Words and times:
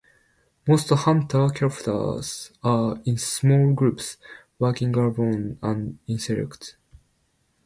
Most 0.67 0.89
hunter 0.89 1.49
characters 1.49 2.49
are 2.63 2.97
in 3.05 3.17
small 3.19 3.71
groups 3.75 4.17
working 4.57 4.95
alone 4.95 5.59
and 5.61 5.99
in 6.07 6.17
secret. 6.17 6.75